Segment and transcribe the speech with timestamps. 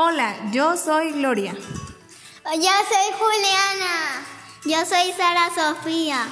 [0.00, 1.52] Hola, yo soy Gloria.
[1.54, 4.24] Yo soy Juliana.
[4.64, 6.24] Yo soy Sara Sofía.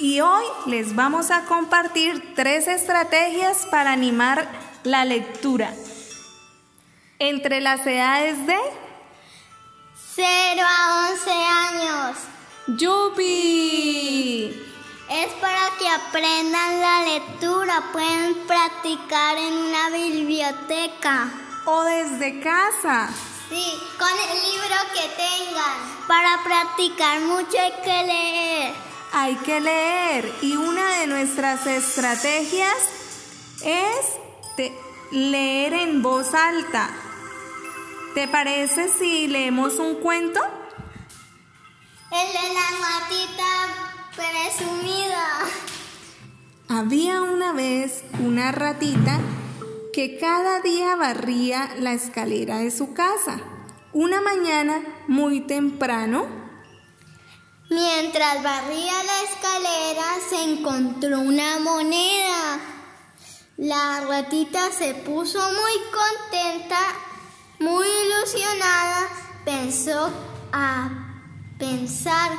[0.00, 4.48] Y hoy les vamos a compartir tres estrategias para animar
[4.82, 5.72] la lectura.
[7.20, 8.58] Entre las edades de
[10.16, 10.26] 0
[10.66, 12.16] a 11 años.
[12.76, 14.46] ¡Yupi!
[15.08, 21.41] Es para que aprendan la lectura, pueden practicar en una biblioteca.
[21.64, 23.08] O desde casa.
[23.48, 26.06] Sí, con el libro que tengan.
[26.08, 28.74] Para practicar mucho hay que leer.
[29.12, 32.76] Hay que leer y una de nuestras estrategias
[33.62, 34.72] es
[35.10, 36.90] leer en voz alta.
[38.14, 40.40] ¿Te parece si leemos un cuento?
[42.10, 43.52] El de la matita
[44.16, 45.28] presumida.
[46.68, 49.20] Había una vez una ratita
[49.92, 53.40] que cada día barría la escalera de su casa.
[53.92, 56.26] Una mañana muy temprano,
[57.68, 62.58] mientras barría la escalera, se encontró una moneda.
[63.58, 66.78] La ratita se puso muy contenta,
[67.58, 69.08] muy ilusionada,
[69.44, 70.10] pensó
[70.52, 70.88] a
[71.58, 72.30] pensar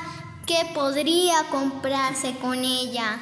[0.48, 3.20] que podría comprarse con ella.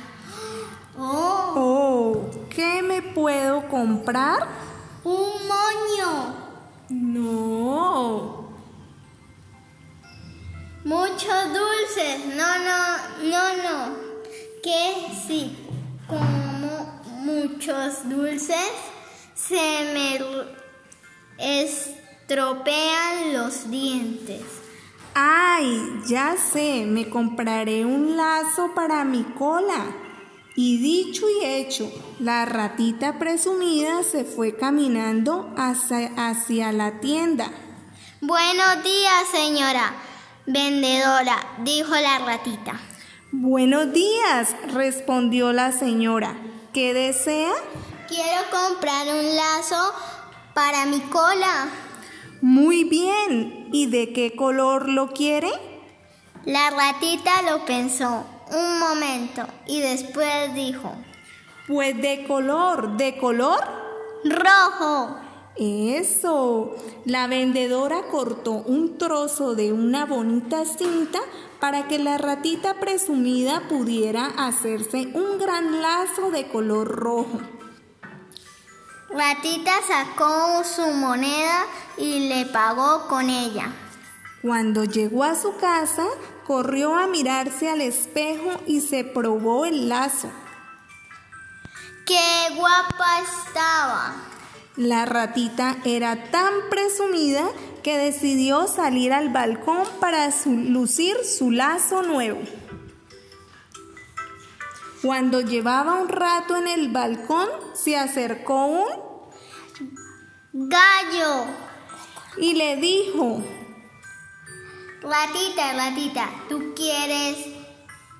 [1.03, 1.53] Oh.
[1.55, 4.47] oh, ¿qué me puedo comprar?
[5.03, 6.35] Un moño.
[6.89, 8.52] No.
[10.83, 12.25] Muchos dulces.
[12.35, 12.83] No, no,
[13.31, 13.95] no, no.
[14.61, 15.57] Que si
[16.07, 18.72] como muchos dulces
[19.33, 19.55] se
[19.95, 20.19] me
[21.39, 24.44] estropean los dientes.
[25.16, 30.10] Ay, ya sé, me compraré un lazo para mi cola.
[30.55, 37.52] Y dicho y hecho, la ratita presumida se fue caminando hacia, hacia la tienda.
[38.21, 39.94] Buenos días, señora
[40.45, 42.79] vendedora, dijo la ratita.
[43.31, 46.35] Buenos días, respondió la señora.
[46.73, 47.51] ¿Qué desea?
[48.07, 49.94] Quiero comprar un lazo
[50.53, 51.69] para mi cola.
[52.41, 53.69] Muy bien.
[53.72, 55.50] ¿Y de qué color lo quiere?
[56.46, 60.91] La ratita lo pensó un momento y después dijo,
[61.68, 63.59] Pues de color, ¿de color?
[64.24, 65.18] Rojo.
[65.56, 66.75] Eso.
[67.06, 71.19] La vendedora cortó un trozo de una bonita cinta
[71.59, 77.40] para que la ratita presumida pudiera hacerse un gran lazo de color rojo.
[79.09, 81.66] Ratita sacó su moneda
[81.97, 83.74] y le pagó con ella.
[84.41, 86.06] Cuando llegó a su casa,
[86.51, 90.29] corrió a mirarse al espejo y se probó el lazo.
[92.06, 94.16] ¡Qué guapa estaba!
[94.75, 97.45] La ratita era tan presumida
[97.84, 102.41] que decidió salir al balcón para lucir su lazo nuevo.
[105.01, 108.89] Cuando llevaba un rato en el balcón, se acercó un
[110.51, 111.45] gallo
[112.35, 113.41] y le dijo,
[115.01, 117.38] ratita, ratita, ¿tú quieres,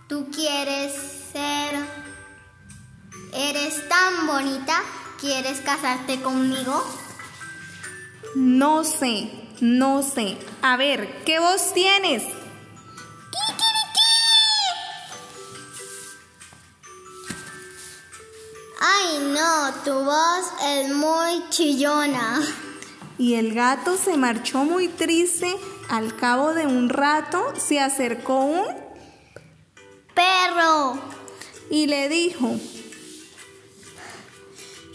[0.08, 0.94] tú quieres
[1.32, 1.76] ser,
[3.34, 4.82] eres tan bonita,
[5.20, 6.84] ¿quieres casarte conmigo?
[8.36, 9.30] No sé,
[9.62, 10.38] no sé.
[10.62, 12.24] A ver, ¿qué voz tienes?
[18.80, 22.42] Ay, no, tu voz es muy chillona.
[23.20, 25.56] Y el gato se marchó muy triste.
[25.92, 28.66] Al cabo de un rato se acercó un
[30.14, 30.98] perro
[31.70, 32.56] y le dijo,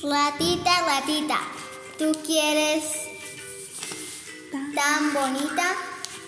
[0.02, 1.38] ratita, ratita,
[1.98, 2.82] ¿tú quieres
[4.74, 5.66] tan bonita?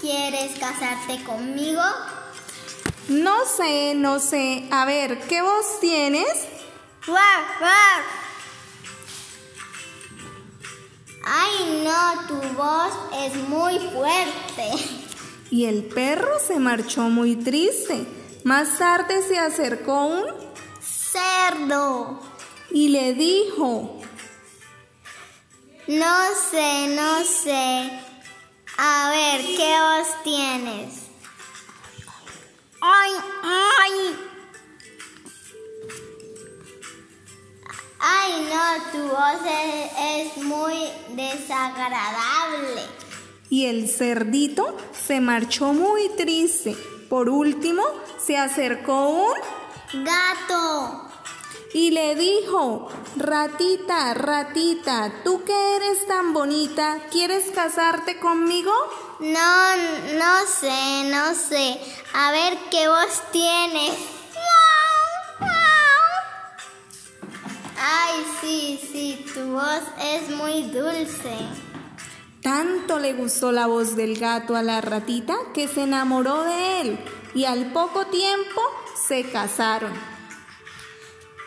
[0.03, 1.81] ¿Quieres casarte conmigo?
[3.09, 4.69] No sé, no sé.
[4.71, 6.47] A ver, ¿qué voz tienes?
[11.25, 12.93] Ay, no, tu voz
[13.25, 14.71] es muy fuerte.
[15.51, 18.07] Y el perro se marchó muy triste.
[18.45, 20.25] Más tarde se acercó un
[20.81, 22.21] cerdo
[22.71, 24.01] y le dijo,
[25.87, 26.17] no
[26.51, 27.91] sé, no sé.
[28.77, 31.09] A ver, ¿qué voz tienes?
[32.81, 33.13] Ay,
[33.43, 34.17] ay.
[38.01, 39.41] Ay, no, tu voz
[39.99, 40.89] es, muy
[41.19, 42.83] desagradable.
[43.51, 44.77] Y el cerdito
[45.07, 46.77] se marchó muy triste.
[47.09, 47.83] Por último,
[48.25, 51.09] se acercó un gato
[51.73, 58.73] y le dijo, ratita, ratita, tú que eres tan bonita, ¿quieres casarte conmigo?
[59.21, 59.77] No,
[60.19, 61.81] no sé, no sé.
[62.15, 64.18] A ver qué voz tienes.
[67.91, 71.35] Ay, sí, sí, tu voz es muy dulce.
[72.43, 76.99] Tanto le gustó la voz del gato a la ratita que se enamoró de él
[77.35, 78.61] y al poco tiempo
[78.95, 79.93] se casaron.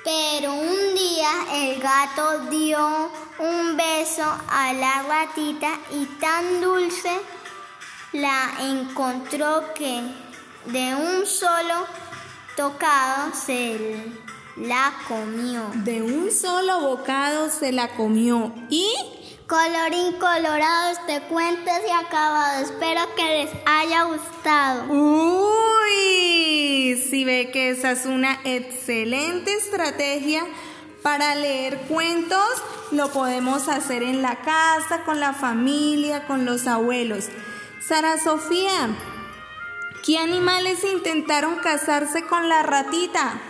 [0.03, 7.21] Pero un día el gato dio un beso a la ratita y tan dulce
[8.13, 10.01] la encontró que
[10.65, 11.85] de un solo
[12.55, 14.11] tocado se
[14.55, 15.71] la comió.
[15.83, 18.87] De un solo bocado se la comió y...
[19.47, 22.63] Colorín colorado, este cuento se ha acabado.
[22.63, 24.85] Espero que les haya gustado.
[24.89, 25.83] Uy,
[26.95, 30.45] si ve que esa es una excelente estrategia
[31.03, 32.47] para leer cuentos,
[32.91, 37.27] lo podemos hacer en la casa, con la familia, con los abuelos.
[37.85, 38.87] Sara Sofía,
[40.05, 43.41] ¿qué animales intentaron casarse con la ratita?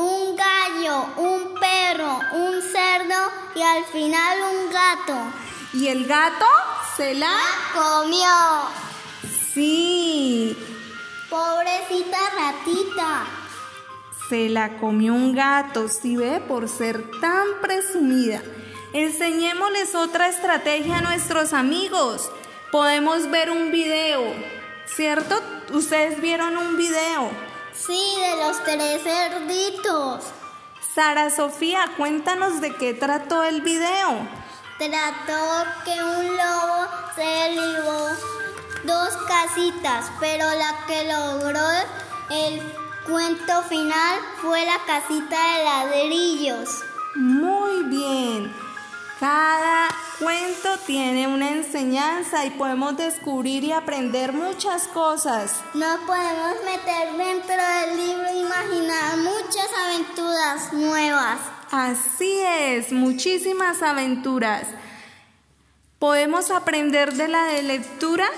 [0.00, 5.32] Un gallo, un perro, un cerdo y al final un gato.
[5.72, 6.46] ¿Y el gato
[6.96, 7.36] se la,
[7.74, 8.28] comió?
[9.52, 10.56] Sí.
[11.28, 13.26] Pobrecita ratita.
[14.28, 18.40] Se la comió un gato, si ve, por ser tan presumida.
[18.92, 22.30] Enseñémosles otra estrategia a nuestros amigos.
[22.70, 24.32] Podemos ver un video,
[24.86, 25.42] ¿cierto?
[25.72, 27.47] Ustedes vieron un video.
[27.86, 30.24] Sí, de los tres cerditos.
[30.94, 34.28] Sara Sofía, cuéntanos de qué trató el video.
[34.78, 38.08] Trató que un lobo se derribó
[38.84, 41.68] dos casitas, pero la que logró
[42.30, 42.60] el
[43.06, 46.84] cuento final fue la casita de ladrillos.
[47.14, 48.54] Muy bien.
[49.20, 49.88] Cada
[50.18, 55.60] cuento tiene una enseñanza y podemos descubrir y aprender muchas cosas.
[55.74, 61.38] Nos podemos meter dentro del libro e imaginar muchas aventuras nuevas.
[61.70, 64.66] Así es, muchísimas aventuras.
[65.98, 68.28] Podemos aprender de la de lectura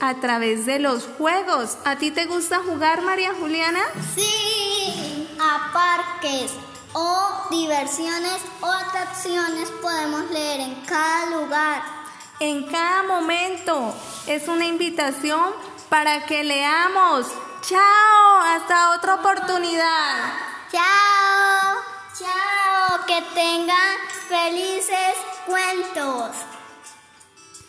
[0.00, 1.78] a través de los juegos.
[1.84, 3.80] ¿A ti te gusta jugar, María Juliana?
[4.14, 6.52] Sí, a parques
[6.98, 11.82] o diversiones o atracciones podemos leer en cada lugar.
[12.40, 13.94] En cada momento
[14.26, 15.52] es una invitación
[15.90, 17.26] para que leamos.
[17.60, 20.32] Chao, hasta otra oportunidad.
[20.72, 21.82] Chao,
[22.18, 23.98] chao, que tengan
[24.28, 26.55] felices cuentos.